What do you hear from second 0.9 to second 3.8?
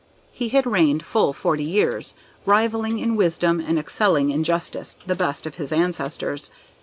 full forty years, rivalling in wisdom, and